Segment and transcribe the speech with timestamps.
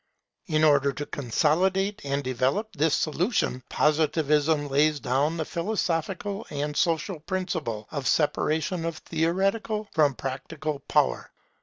[0.47, 7.19] In order to consolidate and develop this solution, Positivism lays down the philosophical and social
[7.19, 11.29] principle of separation of theoretical from practical power.